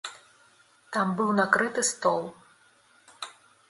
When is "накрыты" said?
1.43-1.81